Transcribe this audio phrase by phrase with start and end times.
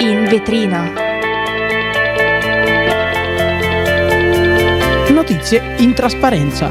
[0.00, 0.90] In vetrina.
[5.08, 6.70] Notizie in trasparenza.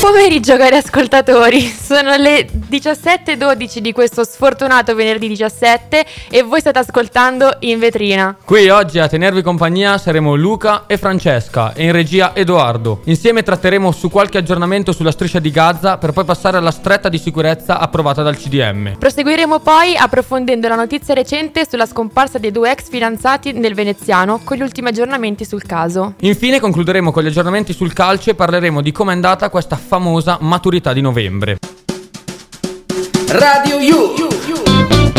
[0.00, 7.56] Pomeriggio cari ascoltatori, sono le 17.12 di questo sfortunato venerdì 17 e voi state ascoltando
[7.62, 8.36] In Vetrina.
[8.44, 13.00] Qui oggi a tenervi compagnia saremo Luca e Francesca e in regia Edoardo.
[13.06, 17.18] Insieme tratteremo su qualche aggiornamento sulla striscia di Gaza per poi passare alla stretta di
[17.18, 18.96] sicurezza approvata dal CDM.
[18.96, 24.56] Proseguiremo poi approfondendo la notizia recente sulla scomparsa dei due ex fidanzati nel veneziano con
[24.56, 26.14] gli ultimi aggiornamenti sul caso.
[26.20, 30.38] Infine concluderemo con gli aggiornamenti sul calcio e parleremo di come è andata questa famosa
[30.40, 31.58] maturità di novembre.
[33.32, 35.09] Radio You.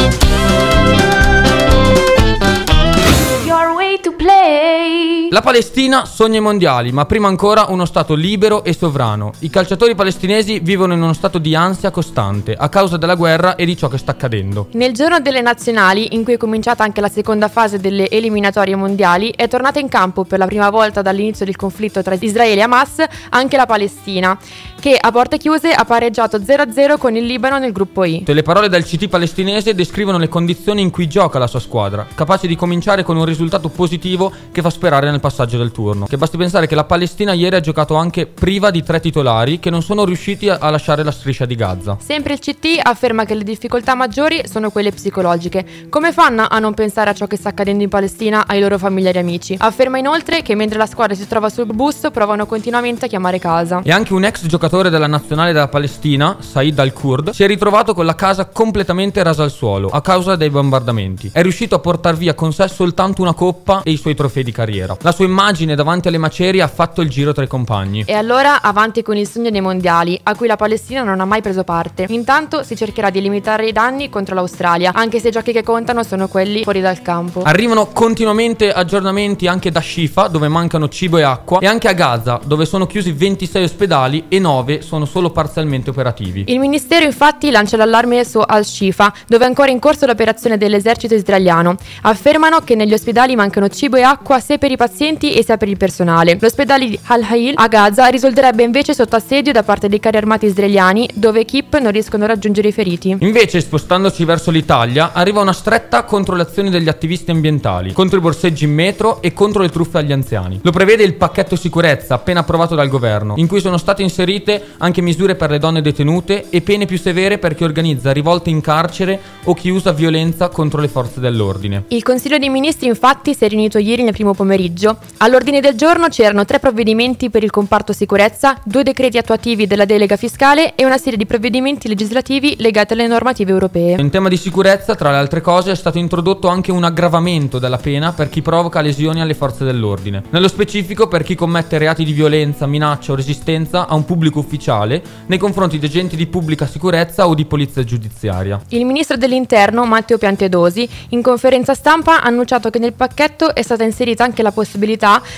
[5.34, 9.32] La Palestina sogna i mondiali, ma prima ancora uno Stato libero e sovrano.
[9.40, 13.64] I calciatori palestinesi vivono in uno stato di ansia costante a causa della guerra e
[13.64, 14.68] di ciò che sta accadendo.
[14.74, 19.32] Nel giorno delle nazionali, in cui è cominciata anche la seconda fase delle eliminatorie mondiali,
[19.34, 23.02] è tornata in campo per la prima volta dall'inizio del conflitto tra Israele e Hamas
[23.30, 24.38] anche la Palestina,
[24.82, 28.26] che a porte chiuse ha pareggiato 0-0 con il Libano nel gruppo I.
[28.26, 32.48] Le parole del CT palestinese descrivono le condizioni in cui gioca la sua squadra, capace
[32.48, 36.06] di cominciare con un risultato positivo che fa sperare nel passaggio del turno.
[36.06, 39.70] Che basti pensare che la Palestina ieri ha giocato anche priva di tre titolari che
[39.70, 41.98] non sono riusciti a a lasciare la striscia di Gaza.
[42.00, 45.66] Sempre il CT afferma che le difficoltà maggiori sono quelle psicologiche.
[45.90, 49.18] Come fanno a non pensare a ciò che sta accadendo in Palestina ai loro familiari
[49.18, 49.56] e amici?
[49.58, 53.82] Afferma inoltre che mentre la squadra si trova sul bus provano continuamente a chiamare casa.
[53.84, 58.06] E anche un ex giocatore della nazionale della Palestina, Said al-Kurd, si è ritrovato con
[58.06, 61.32] la casa completamente rasa al suolo a causa dei bombardamenti.
[61.34, 64.52] È riuscito a portare via con sé soltanto una coppa e i suoi trofei di
[64.52, 64.96] carriera.
[65.02, 68.04] La sua immagine davanti alle macerie ha fatto il giro tra i compagni.
[68.06, 71.42] E allora avanti con il sogno dei mondiali, a cui la Palestina non ha mai
[71.42, 72.06] preso parte.
[72.10, 76.04] Intanto si cercherà di limitare i danni contro l'Australia, anche se i giochi che contano
[76.04, 77.42] sono quelli fuori dal campo.
[77.44, 82.40] Arrivano continuamente aggiornamenti anche da Shifa, dove mancano cibo e acqua, e anche a Gaza,
[82.44, 86.46] dove sono chiusi 26 ospedali e 9 sono solo parzialmente operativi.
[86.48, 91.76] Il ministero infatti lancia l'allarme su Al-Shifa, dove è ancora in corso l'operazione dell'esercito israeliano.
[92.04, 95.68] Affermano che negli ospedali mancano cibo e acqua sia per i pazienti e sia per
[95.68, 96.38] il personale.
[96.40, 101.10] L'ospedale di Al-Hail a Gaza risulterebbe invece sotto assedio da parte dei carri armati israeliani,
[101.16, 103.18] dove equip non riescono a raggiungere i feriti.
[103.20, 108.22] Invece, spostandoci verso l'Italia, arriva una stretta contro le azioni degli attivisti ambientali, contro i
[108.22, 110.60] borseggi in metro e contro le truffe agli anziani.
[110.62, 115.02] Lo prevede il pacchetto sicurezza appena approvato dal governo, in cui sono state inserite anche
[115.02, 119.20] misure per le donne detenute e pene più severe per chi organizza rivolte in carcere
[119.46, 121.86] o chi usa violenza contro le forze dell'ordine.
[121.88, 124.91] Il Consiglio dei Ministri infatti si è riunito ieri nel primo pomeriggio.
[125.18, 130.16] All'ordine del giorno c'erano tre provvedimenti per il comparto sicurezza, due decreti attuativi della delega
[130.16, 134.00] fiscale e una serie di provvedimenti legislativi legati alle normative europee.
[134.00, 137.78] In tema di sicurezza, tra le altre cose, è stato introdotto anche un aggravamento della
[137.78, 140.24] pena per chi provoca lesioni alle forze dell'ordine.
[140.30, 145.02] Nello specifico per chi commette reati di violenza, minaccia o resistenza a un pubblico ufficiale
[145.28, 148.62] nei confronti di agenti di pubblica sicurezza o di polizia giudiziaria.
[148.70, 153.84] Il ministro dell'Interno, Matteo Piantedosi, in conferenza stampa ha annunciato che nel pacchetto è stata
[153.84, 154.80] inserita anche la possibilità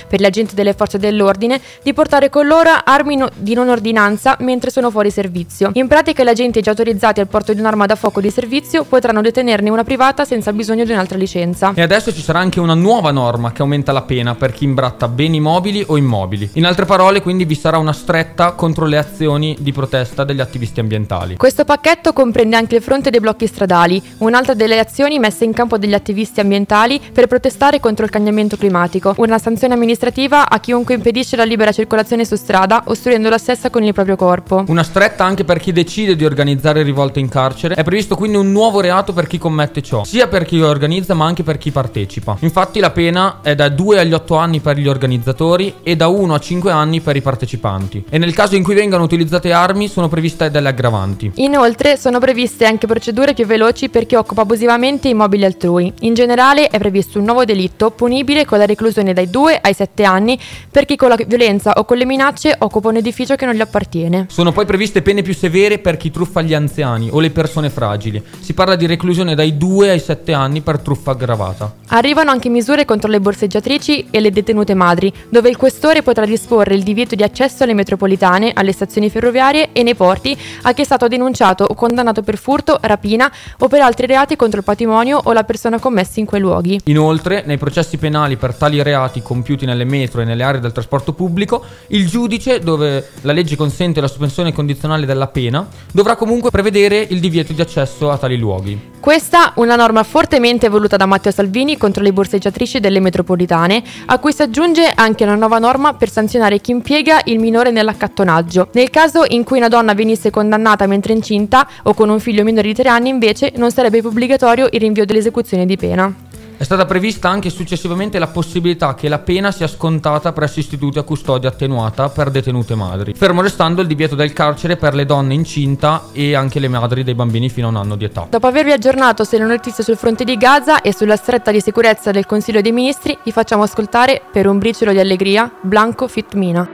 [0.08, 4.38] per gli agenti delle forze dell'ordine di portare con loro armi no- di non ordinanza
[4.40, 5.72] mentre sono fuori servizio.
[5.74, 9.22] In pratica gli agenti già autorizzati al porto di un'arma da fuoco di servizio potranno
[9.22, 11.74] detenerne una privata senza bisogno di un'altra licenza.
[11.76, 15.08] E adesso ci sarà anche una nuova norma che aumenta la pena per chi imbratta
[15.08, 16.50] beni mobili o immobili.
[16.54, 20.80] In altre parole, quindi vi sarà una stretta contro le azioni di protesta degli attivisti
[20.80, 21.38] ambientali.
[21.38, 25.78] Questo pacchetto comprende anche il fronte dei blocchi stradali, un'altra delle azioni messe in campo
[25.78, 31.36] dagli attivisti ambientali per protestare contro il cambiamento climatico, una sanzione amministrativa a chiunque impedisce
[31.36, 34.64] la libera circolazione su strada, ostruendo la stessa con il proprio corpo.
[34.68, 37.76] Una stretta anche per chi decide di organizzare rivolte in carcere.
[37.76, 41.26] È previsto quindi un nuovo reato per chi commette ciò, sia per chi organizza ma
[41.26, 42.38] anche per chi partecipa.
[42.40, 46.34] Infatti la pena è da 2 agli 8 anni per gli organizzatori e da 1
[46.34, 48.06] a 5 anni per i partecipanti.
[48.10, 51.32] E nel caso in cui vengano utilizzate armi sono previste delle aggravanti.
[51.36, 55.92] Inoltre sono previste anche procedure più veloci per chi occupa abusivamente immobili altrui.
[56.02, 60.04] In generale è previsto un nuovo delitto punibile con la reclusione dai 2 ai 7
[60.04, 60.40] anni
[60.70, 63.62] per chi con la violenza o con le minacce occupa un edificio che non gli
[63.62, 64.28] appartiene.
[64.30, 68.22] Sono poi previste pene più severe per chi truffa gli anziani o le persone fragili.
[68.40, 71.74] Si parla di reclusione dai 2 ai 7 anni per truffa aggravata.
[71.90, 76.76] Arrivano anche misure contro le borseggiatrici e le detenute madri, dove il questore potrà disporre
[76.76, 80.86] il divieto di accesso alle metropolitane, alle stazioni ferroviarie e nei porti a chi è
[80.86, 85.32] stato denunciato o condannato per furto, rapina o per altri reati contro il patrimonio o
[85.34, 86.80] la persona commessi in quei luoghi.
[86.86, 91.14] Inoltre, nei processi penali per tali reati compiuti nelle metro e nelle aree del trasporto
[91.14, 97.06] pubblico, il giudice, dove la legge consente la sospensione condizionale della pena, dovrà comunque prevedere
[97.10, 98.92] il divieto di accesso a tali luoghi.
[99.00, 104.32] Questa una norma fortemente voluta da Matteo Salvini contro le borseggiatrici delle metropolitane, a cui
[104.32, 108.70] si aggiunge anche una nuova norma per sanzionare chi impiega il minore nell'accattonaggio.
[108.72, 112.68] Nel caso in cui una donna venisse condannata mentre incinta o con un figlio minore
[112.68, 116.32] di tre anni, invece, non sarebbe obbligatorio il rinvio dell'esecuzione di pena.
[116.64, 121.04] È stata prevista anche successivamente la possibilità che la pena sia scontata presso istituti a
[121.04, 126.06] custodia attenuata per detenute madri, fermo restando il divieto del carcere per le donne incinta
[126.14, 128.28] e anche le madri dei bambini fino a un anno di età.
[128.30, 132.26] Dopo avervi aggiornato sulle notizie sul fronte di Gaza e sulla stretta di sicurezza del
[132.26, 136.66] Consiglio dei Ministri, vi facciamo ascoltare per un briciolo di allegria Blanco Fit Mina.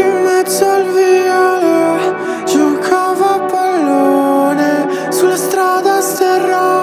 [0.00, 2.14] In mezzo al viale
[2.46, 6.77] giocava a pallone sulla strada sterrata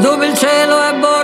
[0.00, 1.19] dove il cielo è bordo,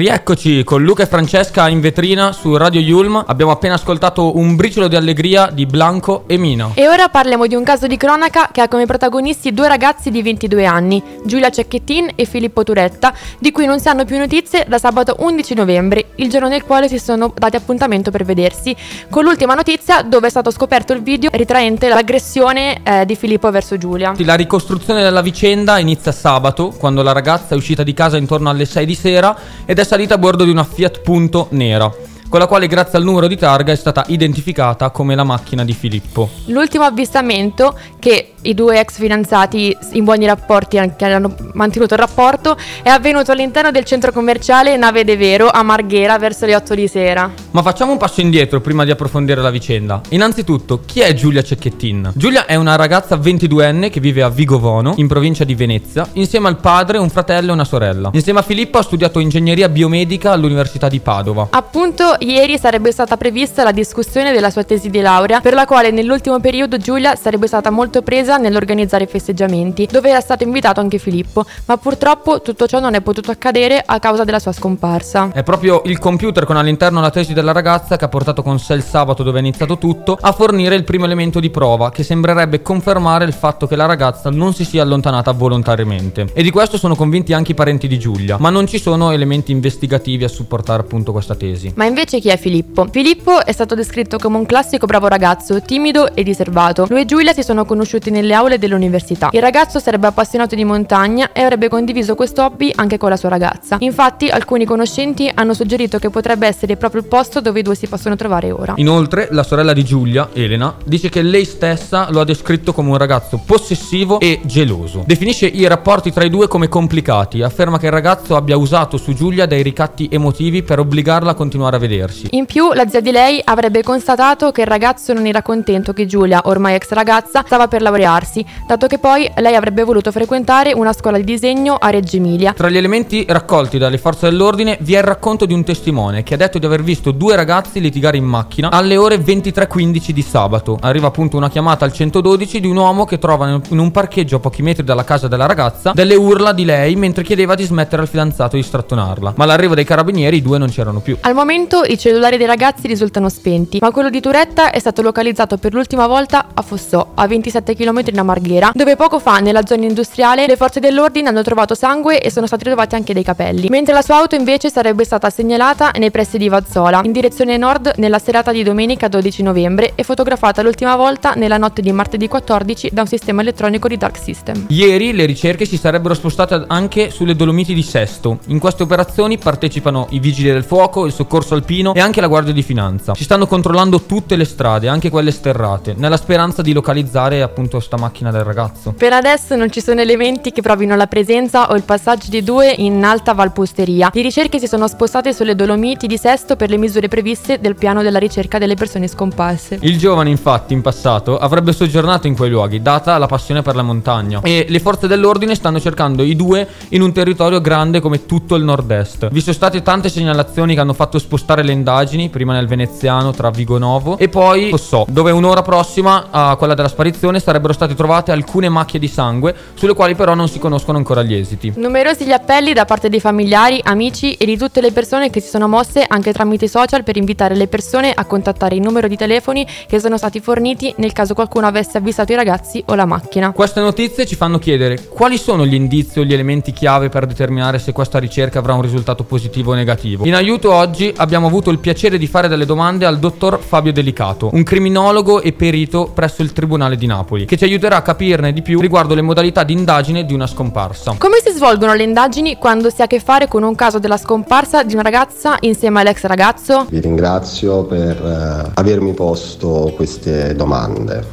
[0.00, 3.22] Rieccoci con Luca e Francesca in vetrina su Radio Yulm.
[3.26, 6.70] Abbiamo appena ascoltato un briciolo di allegria di Blanco e Mina.
[6.72, 10.22] E ora parliamo di un caso di cronaca che ha come protagonisti due ragazzi di
[10.22, 14.78] 22 anni, Giulia Cecchettin e Filippo Turetta, di cui non si hanno più notizie da
[14.78, 18.74] sabato 11 novembre, il giorno nel quale si sono dati appuntamento per vedersi,
[19.10, 23.76] con l'ultima notizia dove è stato scoperto il video ritraente l'aggressione eh, di Filippo verso
[23.76, 24.14] Giulia.
[24.16, 28.64] La ricostruzione della vicenda inizia sabato, quando la ragazza è uscita di casa intorno alle
[28.64, 31.92] 6 di sera ed è salita a bordo di una Fiat Punto nera,
[32.30, 35.72] con la quale grazie al numero di targa è stata identificata come la macchina di
[35.72, 36.30] Filippo.
[36.46, 42.56] L'ultimo avvistamento che i due ex fidanzati in buoni rapporti anche hanno mantenuto il rapporto
[42.82, 46.86] è avvenuto all'interno del centro commerciale Nave De Vero a Marghera verso le 8 di
[46.86, 47.30] sera.
[47.50, 50.00] Ma facciamo un passo indietro prima di approfondire la vicenda.
[50.10, 52.12] Innanzitutto, chi è Giulia Cecchettin?
[52.14, 56.58] Giulia è una ragazza 22enne che vive a Vigovono, in provincia di Venezia, insieme al
[56.58, 58.10] padre, un fratello e una sorella.
[58.12, 61.48] Insieme a Filippo ha studiato ingegneria biomedica all'Università di Padova.
[61.50, 65.90] Appunto, ieri sarebbe stata prevista la discussione della sua tesi di laurea, per la quale
[65.90, 71.44] nell'ultimo periodo Giulia sarebbe stata molto presa nell'organizzare festeggiamenti, dove era stato invitato anche Filippo,
[71.66, 75.30] ma purtroppo tutto ciò non è potuto accadere a causa della sua scomparsa.
[75.32, 78.74] È proprio il computer con all'interno la tesi della ragazza che ha portato con sé
[78.74, 82.62] il sabato dove è iniziato tutto a fornire il primo elemento di prova che sembrerebbe
[82.62, 86.28] confermare il fatto che la ragazza non si sia allontanata volontariamente.
[86.34, 89.52] E di questo sono convinti anche i parenti di Giulia, ma non ci sono elementi
[89.52, 91.72] investigativi a supportare appunto questa tesi.
[91.76, 92.88] Ma invece chi è Filippo?
[92.90, 96.86] Filippo è stato descritto come un classico bravo ragazzo, timido e riservato.
[96.88, 99.28] Lui e Giulia si sono conosciuti nelle aule dell'università.
[99.32, 103.28] Il ragazzo sarebbe appassionato di montagna e avrebbe condiviso questo hobby anche con la sua
[103.28, 103.76] ragazza.
[103.80, 107.86] Infatti, alcuni conoscenti hanno suggerito che potrebbe essere proprio il posto dove i due si
[107.86, 108.74] possono trovare ora.
[108.76, 112.96] Inoltre, la sorella di Giulia, Elena, dice che lei stessa lo ha descritto come un
[112.96, 115.04] ragazzo possessivo e geloso.
[115.06, 119.12] Definisce i rapporti tra i due come complicati, afferma che il ragazzo abbia usato su
[119.12, 122.28] Giulia dei ricatti emotivi per obbligarla a continuare a vedersi.
[122.30, 126.06] In più, la zia di lei avrebbe constatato che il ragazzo non era contento che
[126.06, 130.92] Giulia, ormai ex ragazza, stava per laurearsi, dato che poi lei avrebbe voluto frequentare una
[130.92, 132.52] scuola di disegno a Reggio Emilia.
[132.52, 136.34] Tra gli elementi raccolti dalle forze dell'ordine vi è il racconto di un testimone che
[136.34, 140.78] ha detto di aver visto due ragazzi litigare in macchina alle ore 23.15 di sabato.
[140.80, 144.40] Arriva appunto una chiamata al 112 di un uomo che trova in un parcheggio a
[144.40, 148.08] pochi metri dalla casa della ragazza delle urla di lei mentre chiedeva di smettere al
[148.08, 149.34] fidanzato di strattonarla.
[149.36, 151.16] Ma all'arrivo dei carabinieri i due non c'erano più.
[151.20, 155.56] Al momento i cellulari dei ragazzi risultano spenti, ma quello di Turetta è stato localizzato
[155.56, 159.86] per l'ultima volta a Fossò, a 27 km da Marghera, dove poco fa nella zona
[159.86, 163.92] industriale le forze dell'ordine hanno trovato sangue e sono stati trovati anche dei capelli, mentre
[163.92, 168.20] la sua auto invece sarebbe stata segnalata nei pressi di Vazzola, in direzione nord nella
[168.20, 173.00] serata di domenica 12 novembre e fotografata l'ultima volta nella notte di martedì 14 da
[173.00, 174.66] un sistema elettronico di Dark System.
[174.68, 178.38] Ieri le ricerche si sarebbero spostate anche sulle Dolomiti di Sesto.
[178.46, 182.52] In queste operazioni partecipano i vigili del fuoco, il soccorso alpino e anche la Guardia
[182.52, 183.14] di Finanza.
[183.14, 187.96] Si stanno controllando tutte le strade, anche quelle sterrate, nella speranza di localizzare appunto sta
[187.96, 188.92] macchina del ragazzo.
[188.92, 192.74] Per adesso non ci sono elementi che provino la presenza o il passaggio di due
[192.76, 194.10] in alta Valposteria.
[194.12, 198.02] Le ricerche si sono spostate sulle Dolomiti di Sesto per le misure previste del piano
[198.02, 199.78] della ricerca delle persone scomparse.
[199.80, 203.82] Il giovane infatti in passato avrebbe soggiornato in quei luoghi, data la passione per la
[203.82, 208.54] montagna, e le forze dell'ordine stanno cercando i due in un territorio grande come tutto
[208.54, 209.28] il nord-est.
[209.30, 213.50] Vi sono state tante segnalazioni che hanno fatto spostare le indagini, prima nel veneziano tra
[213.50, 218.68] Vigonovo e poi Fossò, dove un'ora prossima a quella della sparizione sarebbero state trovate alcune
[218.68, 221.72] macchie di sangue, sulle quali però non si conoscono ancora gli esiti.
[221.76, 225.48] Numerosi gli appelli da parte dei familiari, amici e di tutte le persone che si
[225.48, 229.16] sono mosse anche tramite i social per invitare le persone a contattare il numero di
[229.16, 233.52] telefoni che sono stati forniti nel caso qualcuno avesse avvisato i ragazzi o la macchina.
[233.52, 237.78] Queste notizie ci fanno chiedere quali sono gli indizi o gli elementi chiave per determinare
[237.78, 240.24] se questa ricerca avrà un risultato positivo o negativo.
[240.24, 244.50] In aiuto oggi abbiamo avuto il piacere di fare delle domande al dottor Fabio Delicato,
[244.52, 248.62] un criminologo e perito presso il Tribunale di Napoli, che ci aiuterà a capirne di
[248.62, 251.16] più riguardo le modalità di indagine di una scomparsa.
[251.18, 254.16] Come si svolgono le indagini quando si ha a che fare con un caso della
[254.16, 256.86] scomparsa di una ragazza insieme all'ex ragazzo?
[256.88, 261.26] Vi ringrazio per eh, avermi posto queste domande.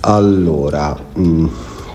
[0.00, 1.46] Allora, mh,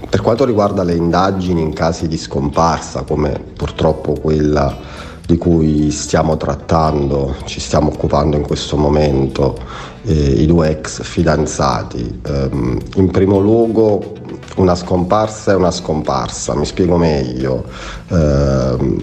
[0.09, 6.37] per quanto riguarda le indagini in casi di scomparsa, come purtroppo quella di cui stiamo
[6.37, 9.57] trattando, ci stiamo occupando in questo momento,
[10.03, 14.15] eh, i due ex fidanzati, ehm, in primo luogo
[14.55, 17.65] una scomparsa è una scomparsa, mi spiego meglio.
[18.07, 19.01] Ehm,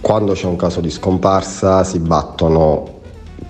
[0.00, 2.98] quando c'è un caso di scomparsa si battono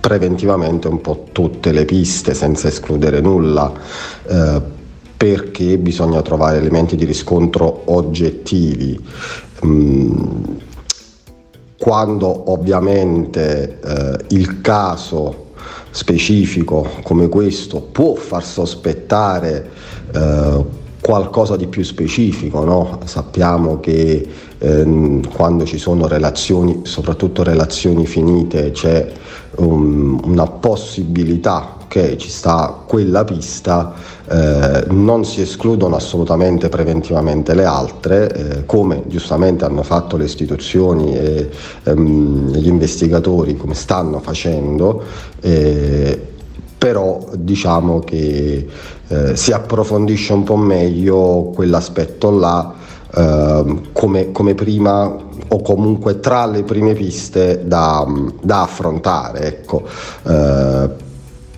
[0.01, 3.71] preventivamente un po' tutte le piste senza escludere nulla.
[4.27, 4.79] Eh,
[5.15, 8.99] perché bisogna trovare elementi di riscontro oggettivi.
[9.63, 10.41] Mm,
[11.81, 15.47] quando ovviamente eh, il caso
[15.89, 19.67] specifico come questo può far sospettare
[20.13, 20.65] eh,
[21.01, 22.99] qualcosa di più specifico, no?
[23.05, 24.27] sappiamo che
[24.59, 29.11] ehm, quando ci sono relazioni, soprattutto relazioni finite, c'è
[29.55, 33.93] um, una possibilità che ci sta quella pista,
[34.29, 41.13] eh, non si escludono assolutamente preventivamente le altre, eh, come giustamente hanno fatto le istituzioni
[41.17, 41.49] e
[41.83, 45.03] ehm, gli investigatori, come stanno facendo,
[45.41, 46.27] eh,
[46.77, 48.67] però diciamo che
[49.09, 52.73] eh, si approfondisce un po' meglio quell'aspetto là
[53.13, 55.13] eh, come, come, prima
[55.49, 58.07] o comunque tra le prime piste da,
[58.41, 59.41] da affrontare.
[59.41, 59.83] Ecco.
[60.23, 61.09] Eh,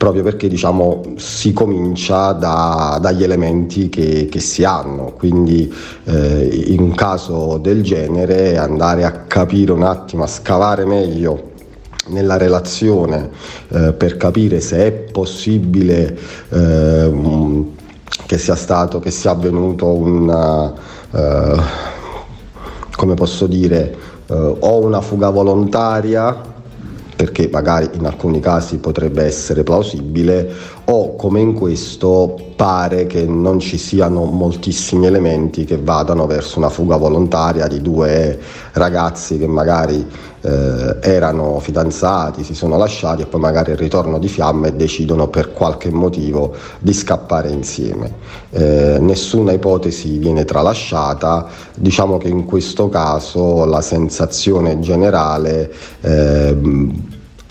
[0.04, 6.82] proprio perché diciamo, si comincia da, dagli elementi che, che, si hanno, quindi eh, in
[6.82, 11.52] un caso del genere andare a capire un attimo, a scavare meglio
[12.08, 13.30] nella relazione
[13.70, 16.18] eh, per capire se è possibile
[16.50, 17.64] eh,
[18.26, 20.74] che sia stato, che sia avvenuto un,
[21.12, 21.62] eh,
[22.94, 23.96] come posso dire,
[24.28, 26.52] eh, o una fuga volontaria
[27.24, 30.46] perché magari in alcuni casi potrebbe essere plausibile
[30.84, 36.68] o come in questo pare che non ci siano moltissimi elementi che vadano verso una
[36.68, 38.38] fuga volontaria di due
[38.74, 40.06] ragazzi che magari
[40.44, 45.54] eh, erano fidanzati, si sono lasciati e poi magari il ritorno di fiamme decidono per
[45.54, 48.12] qualche motivo di scappare insieme.
[48.50, 56.56] Eh, nessuna ipotesi viene tralasciata, diciamo che in questo caso la sensazione generale eh,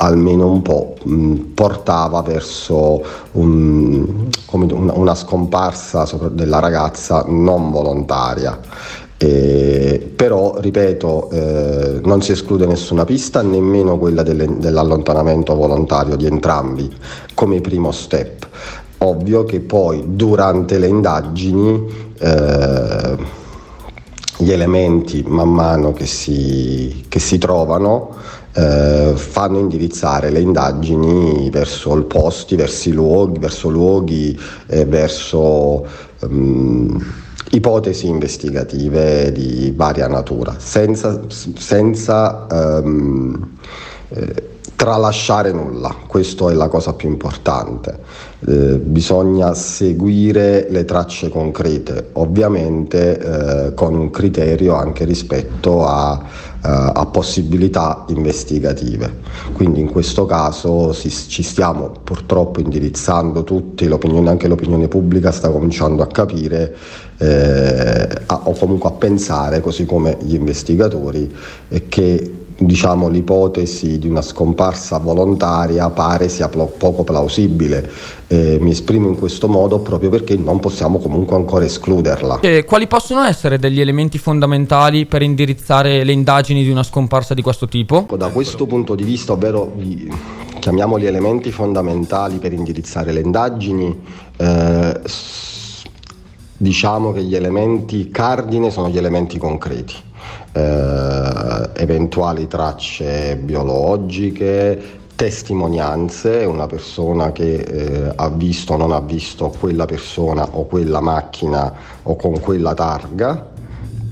[0.02, 8.58] almeno un po' mh, portava verso un, una, una scomparsa della ragazza non volontaria.
[9.16, 16.26] Eh, però, ripeto, eh, non si esclude nessuna pista, nemmeno quella delle, dell'allontanamento volontario di
[16.26, 16.92] entrambi
[17.34, 18.48] come primo step.
[18.98, 21.86] Ovvio che poi durante le indagini
[22.18, 23.16] eh,
[24.38, 28.16] gli elementi man mano che si, che si trovano
[28.54, 35.86] eh, fanno indirizzare le indagini verso i posti, verso luoghi, verso luoghi, eh, verso
[36.20, 37.04] um,
[37.50, 43.56] ipotesi investigative di varia natura, senza, senza um,
[44.08, 44.50] eh,
[44.82, 48.00] tralasciare nulla, questa è la cosa più importante.
[48.44, 53.18] Eh, bisogna seguire le tracce concrete, ovviamente
[53.68, 56.20] eh, con un criterio anche rispetto a,
[56.62, 59.20] a, possibilità investigative.
[59.52, 65.50] Quindi in questo caso si, ci stiamo purtroppo indirizzando tutti, l'opinione, anche l'opinione pubblica sta
[65.50, 66.74] cominciando a capire
[67.18, 71.34] eh, a, o comunque a pensare, così come gli investigatori,
[71.88, 77.90] che diciamo, l'ipotesi di una scomparsa volontaria pare sia pl- poco plausibile.
[78.26, 82.40] Eh, mi esprimo in questo modo proprio perché non possiamo comunque ancora escluderla.
[82.40, 87.42] E quali possono essere degli elementi fondamentali per indirizzare le indagini di una scomparsa di
[87.42, 88.06] questo tipo?
[88.16, 89.72] Da questo punto di vista, ovvero
[90.58, 94.00] chiamiamoli elementi fondamentali per indirizzare le indagini,
[94.36, 95.00] eh,
[96.56, 100.10] diciamo che gli elementi cardine sono gli elementi concreti
[100.52, 109.54] eh, eventuali tracce biologiche, testimonianze, una persona che eh, ha visto o non ha visto
[109.58, 113.50] quella persona o quella macchina o con quella targa,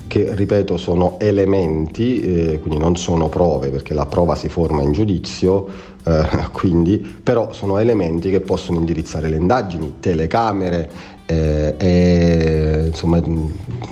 [0.06, 4.92] che ripeto sono elementi, eh, quindi non sono prove perché la prova si forma in
[4.92, 5.66] giudizio,
[6.04, 10.90] eh, quindi, però sono elementi che possono indirizzare le indagini, telecamere,
[11.26, 13.22] eh, e insomma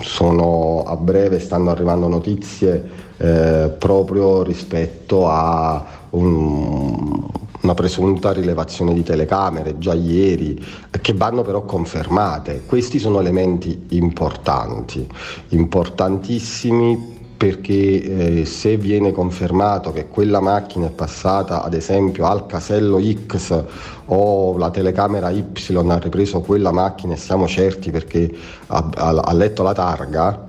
[0.00, 7.28] sono a breve stanno arrivando notizie eh, proprio rispetto a un,
[7.60, 10.64] una presunta rilevazione di telecamere già ieri
[11.00, 12.62] che vanno però confermate.
[12.66, 15.06] Questi sono elementi importanti,
[15.50, 23.00] importantissimi perché eh, se viene confermato che quella macchina è passata ad esempio al casello
[23.00, 23.64] X
[24.06, 25.44] o la telecamera Y
[25.86, 28.28] ha ripreso quella macchina e siamo certi perché
[28.66, 30.48] ha, ha, ha letto la targa,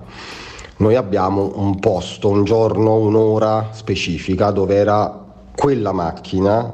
[0.77, 5.25] noi abbiamo un posto, un giorno, un'ora specifica dove era
[5.55, 6.73] quella macchina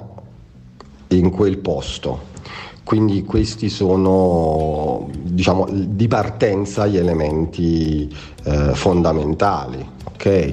[1.10, 2.34] in quel posto.
[2.86, 10.52] Quindi questi sono diciamo, di partenza gli elementi eh, fondamentali ok?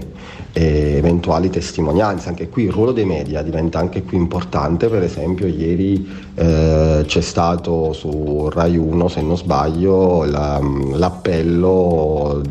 [0.55, 2.29] E eventuali testimonianze.
[2.29, 7.21] Anche qui il ruolo dei media diventa anche qui importante, per esempio ieri eh, c'è
[7.23, 10.61] stato su Rai 1, se non sbaglio, la,
[10.92, 12.42] l'appello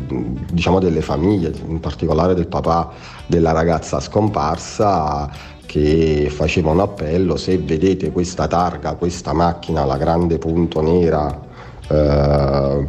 [0.50, 2.90] diciamo, delle famiglie, in particolare del papà
[3.26, 5.30] della ragazza scomparsa
[5.66, 11.40] che faceva un appello, se vedete questa targa, questa macchina, la grande punto nera,
[11.88, 12.86] eh,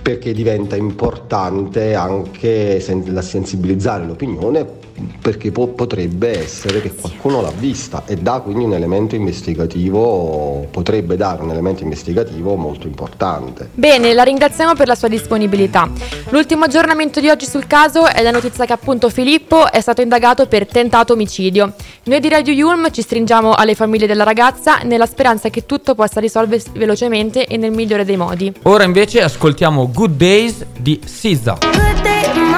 [0.00, 4.77] perché diventa importante anche sen- sensibilizzare l'opinione
[5.20, 11.16] perché po- potrebbe essere che qualcuno l'ha vista e dà quindi un elemento investigativo, potrebbe
[11.16, 13.70] dare un elemento investigativo molto importante.
[13.74, 15.90] Bene, la ringraziamo per la sua disponibilità.
[16.30, 20.46] L'ultimo aggiornamento di oggi sul caso è la notizia che appunto Filippo è stato indagato
[20.46, 21.74] per tentato omicidio.
[22.04, 26.20] Noi di Radio Yulm ci stringiamo alle famiglie della ragazza nella speranza che tutto possa
[26.20, 28.52] risolversi velocemente e nel migliore dei modi.
[28.62, 31.58] Ora invece ascoltiamo Good Days di SZA.
[31.60, 32.48] Good day in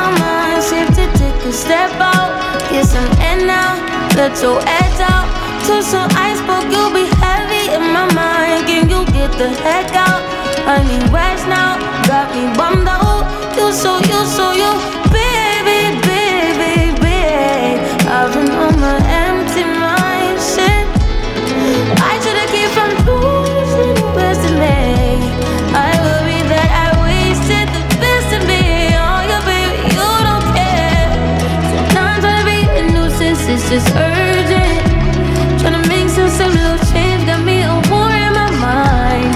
[2.80, 3.76] Get some air now,
[4.16, 5.28] let your edge out.
[5.66, 8.64] Till some iceberg, you'll be heavy in my mind.
[8.64, 10.24] Can you get the heck out?
[10.64, 11.69] I need rest now,
[33.72, 35.60] is urgent.
[35.60, 36.08] Trying to make
[36.40, 39.30] of little change got me a war in my mind.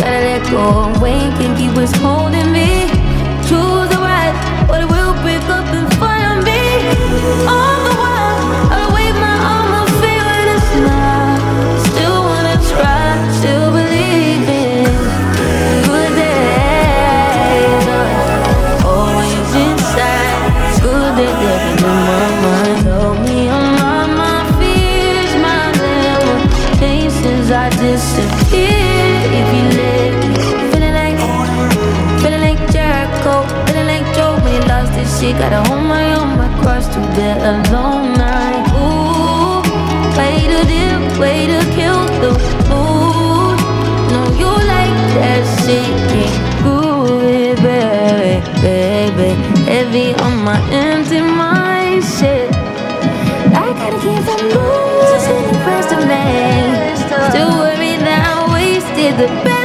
[0.00, 0.94] Gotta let go
[1.36, 2.53] can't keep holding
[59.16, 59.63] the best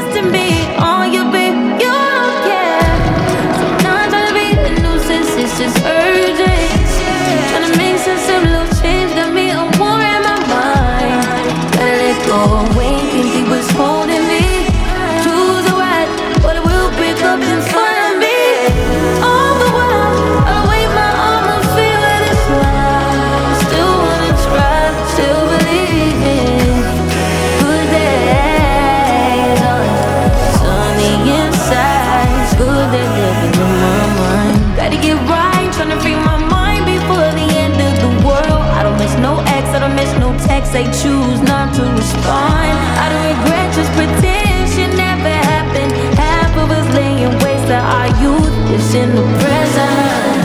[40.80, 42.72] They choose not to respond.
[43.04, 45.92] I don't regret, just pretend shit never happened.
[46.18, 50.40] Half of us laying waste to our youth is in the present.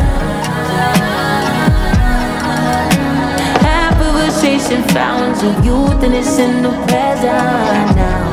[3.63, 8.24] Half of us chasing fountains of youth and it's in the present now.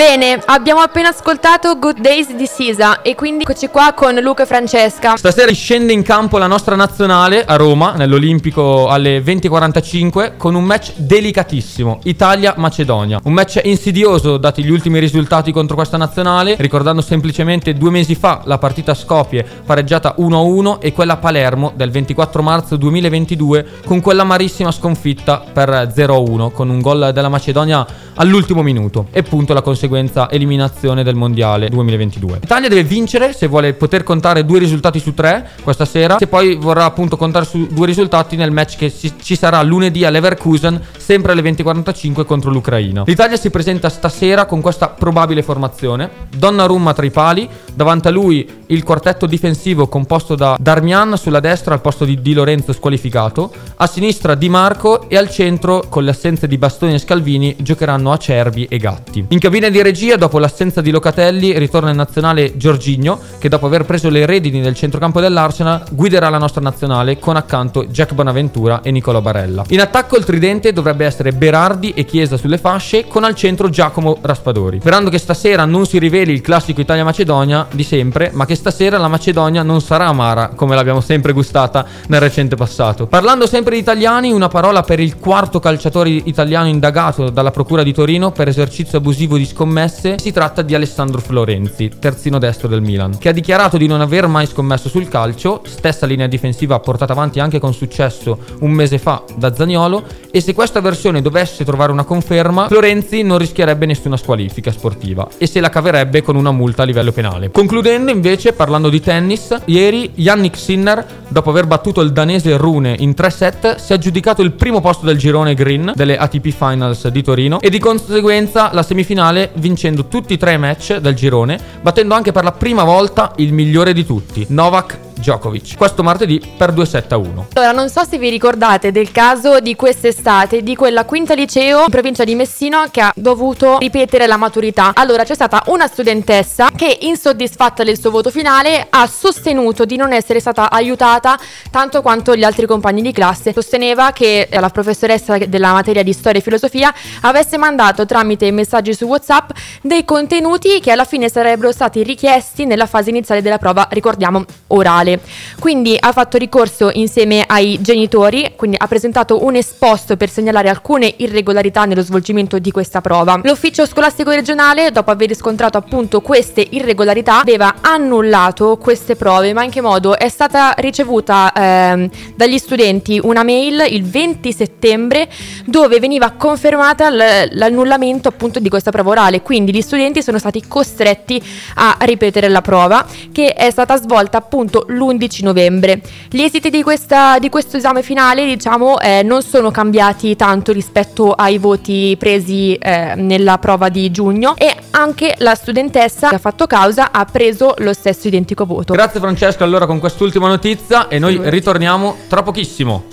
[0.00, 4.46] Bene, abbiamo appena ascoltato Good Days di Sisa e quindi eccoci qua con Luca e
[4.46, 5.14] Francesca.
[5.18, 10.92] Stasera scende in campo la nostra nazionale a Roma, nell'Olimpico alle 20.45, con un match
[10.96, 13.20] delicatissimo, Italia-Macedonia.
[13.24, 18.40] Un match insidioso dati gli ultimi risultati contro questa nazionale, ricordando semplicemente due mesi fa
[18.46, 24.00] la partita a Skopje pareggiata 1-1 e quella a Palermo del 24 marzo 2022 con
[24.00, 29.60] quella amarissima sconfitta per 0-1 con un gol della Macedonia all'ultimo minuto e appunto la
[29.60, 29.88] conseguenza
[30.30, 32.38] eliminazione del mondiale 2022.
[32.40, 36.56] L'Italia deve vincere se vuole poter contare due risultati su tre questa sera, se poi
[36.56, 41.32] vorrà appunto contare su due risultati nel match che ci sarà lunedì a Leverkusen, sempre
[41.32, 43.04] alle 20.45 contro l'Ucraina.
[43.06, 48.48] L'Italia si presenta stasera con questa probabile formazione: Donnarumma tra i pali, davanti a lui
[48.66, 53.86] il quartetto difensivo composto da Darmian sulla destra al posto di Di Lorenzo squalificato, a
[53.86, 58.66] sinistra Di Marco e al centro con le assenze di Bastoni e Scalvini giocheranno Acerbi
[58.68, 59.26] e Gatti.
[59.28, 63.84] In cabina di regia, dopo l'assenza di Locatelli, ritorna in nazionale Giorginio, che dopo aver
[63.84, 68.90] preso le redini del centrocampo dell'Arsenal guiderà la nostra nazionale con accanto Jack Bonaventura e
[68.90, 69.64] Nicola Barella.
[69.68, 73.70] In attacco il tridente dovrebbe dovrebbe essere Berardi e Chiesa sulle fasce con al centro
[73.70, 74.80] Giacomo Raspadori.
[74.80, 79.08] Sperando che stasera non si riveli il classico Italia-Macedonia di sempre, ma che stasera la
[79.08, 83.06] Macedonia non sarà amara come l'abbiamo sempre gustata nel recente passato.
[83.06, 87.92] Parlando sempre di italiani, una parola per il quarto calciatore italiano indagato dalla Procura di
[87.92, 89.69] Torino per esercizio abusivo di scommesse.
[89.70, 94.26] Si tratta di Alessandro Florenzi, terzino destro del Milan, che ha dichiarato di non aver
[94.26, 99.22] mai scommesso sul calcio, stessa linea difensiva portata avanti anche con successo un mese fa
[99.36, 100.02] da Zaniolo,
[100.32, 105.46] e se questa versione dovesse trovare una conferma, Florenzi non rischierebbe nessuna squalifica sportiva e
[105.46, 107.50] se la caverebbe con una multa a livello penale.
[107.50, 113.14] Concludendo invece, parlando di tennis, ieri Yannick Sinner, dopo aver battuto il danese Rune in
[113.14, 117.22] 3 set, si è aggiudicato il primo posto del girone green delle ATP Finals di
[117.22, 122.32] Torino e di conseguenza la semifinale vincendo tutti i tre match del girone, battendo anche
[122.32, 125.76] per la prima volta il migliore di tutti, Novak Djokovic.
[125.76, 127.46] Questo martedì per 2-7 a 1.
[127.52, 131.90] Allora, non so se vi ricordate del caso di quest'estate di quella quinta liceo in
[131.90, 134.92] provincia di Messino che ha dovuto ripetere la maturità.
[134.94, 140.12] Allora, c'è stata una studentessa che, insoddisfatta del suo voto finale, ha sostenuto di non
[140.12, 141.38] essere stata aiutata
[141.70, 143.52] tanto quanto gli altri compagni di classe.
[143.52, 149.04] Sosteneva che la professoressa della materia di storia e filosofia avesse mandato tramite messaggi su
[149.04, 149.50] WhatsApp
[149.82, 155.09] dei contenuti che alla fine sarebbero stati richiesti nella fase iniziale della prova, ricordiamo, orale.
[155.58, 161.12] Quindi ha fatto ricorso insieme ai genitori, quindi ha presentato un esposto per segnalare alcune
[161.16, 163.40] irregolarità nello svolgimento di questa prova.
[163.42, 169.70] L'ufficio scolastico regionale, dopo aver riscontrato appunto queste irregolarità, aveva annullato queste prove, ma in
[169.70, 170.16] che modo?
[170.16, 175.28] È stata ricevuta ehm, dagli studenti una mail il 20 settembre
[175.64, 180.66] dove veniva confermata l- l'annullamento appunto di questa prova orale, quindi gli studenti sono stati
[180.66, 181.42] costretti
[181.74, 186.00] a ripetere la prova che è stata svolta appunto l'11 novembre.
[186.28, 191.32] Gli esiti di, questa, di questo esame finale, diciamo, eh, non sono cambiati tanto rispetto
[191.32, 196.66] ai voti presi eh, nella prova di giugno e anche la studentessa che ha fatto
[196.66, 198.92] causa ha preso lo stesso identico voto.
[198.92, 203.04] Grazie Francesco allora con quest'ultima notizia e noi ritorniamo tra pochissimo.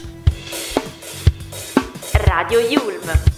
[2.12, 3.37] Radio Yulm.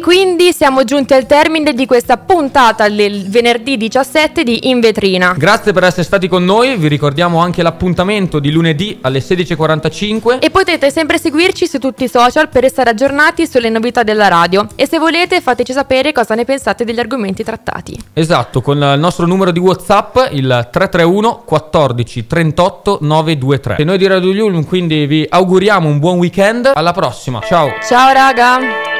[0.00, 5.34] Quindi siamo giunti al termine di questa puntata del venerdì 17 di In Vetrina.
[5.36, 10.38] Grazie per essere stati con noi, vi ricordiamo anche l'appuntamento di lunedì alle 16.45.
[10.40, 14.66] E potete sempre seguirci su tutti i social per restare aggiornati sulle novità della radio.
[14.74, 17.98] E se volete fateci sapere cosa ne pensate degli argomenti trattati.
[18.12, 23.76] Esatto, con il nostro numero di WhatsApp, il 331 14 38 923.
[23.76, 26.70] E noi di Radio Yulm quindi vi auguriamo un buon weekend.
[26.74, 27.72] Alla prossima, ciao!
[27.86, 28.99] Ciao raga!